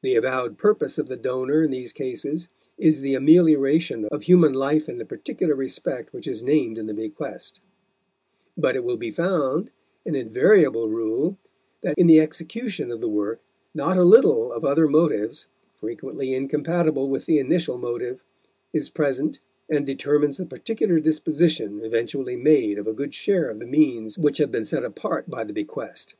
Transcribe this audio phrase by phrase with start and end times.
[0.00, 4.88] The avowed purpose of the donor in these cases is the amelioration of human life
[4.88, 7.60] in the particular respect which is named in the bequest;
[8.56, 9.70] but it will be found
[10.06, 11.36] an invariable rule
[11.82, 13.42] that in the execution of the work
[13.74, 18.24] not a little of other motives, frequency incompatible with the initial motive,
[18.72, 19.38] is present
[19.68, 24.38] and determines the particular disposition eventually made of a good share of the means which
[24.38, 26.14] have been set apart by the bequest.